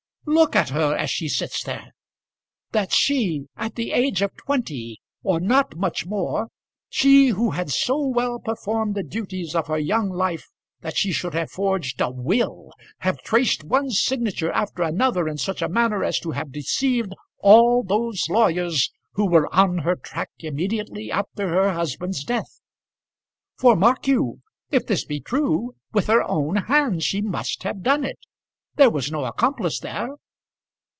Look 0.27 0.55
at 0.55 0.69
her, 0.69 0.95
as 0.95 1.09
she 1.09 1.27
sits 1.27 1.63
there! 1.63 1.91
That 2.73 2.93
she, 2.93 3.47
at 3.57 3.73
the 3.73 3.91
age 3.91 4.21
of 4.21 4.33
twenty, 4.37 5.01
or 5.23 5.39
not 5.39 5.75
much 5.75 6.05
more, 6.05 6.47
she 6.89 7.29
who 7.29 7.49
had 7.51 7.71
so 7.71 7.99
well 8.07 8.37
performed 8.39 8.93
the 8.93 9.03
duties 9.03 9.55
of 9.55 9.65
her 9.67 9.79
young 9.79 10.09
life, 10.09 10.45
that 10.81 10.95
she 10.95 11.11
should 11.11 11.33
have 11.33 11.49
forged 11.49 11.99
a 11.99 12.11
will, 12.11 12.71
have 12.99 13.17
traced 13.23 13.63
one 13.63 13.89
signature 13.89 14.51
after 14.51 14.83
another 14.83 15.27
in 15.27 15.37
such 15.39 15.61
a 15.61 15.67
manner 15.67 16.03
as 16.03 16.19
to 16.19 16.31
have 16.31 16.51
deceived 16.51 17.13
all 17.39 17.83
those 17.83 18.29
lawyers 18.29 18.91
who 19.13 19.25
were 19.25 19.53
on 19.53 19.79
her 19.79 19.95
track 19.95 20.29
immediately 20.39 21.11
after 21.11 21.49
her 21.49 21.73
husband's 21.73 22.23
death! 22.23 22.61
For, 23.57 23.75
mark 23.75 24.07
you, 24.07 24.41
if 24.69 24.85
this 24.85 25.03
be 25.03 25.19
true, 25.19 25.73
with 25.93 26.05
her 26.07 26.21
own 26.23 26.55
hand 26.57 27.01
she 27.03 27.21
must 27.21 27.63
have 27.63 27.81
done 27.81 28.05
it! 28.05 28.19
There 28.77 28.89
was 28.89 29.11
no 29.11 29.25
accomplice 29.25 29.81
there. 29.81 30.15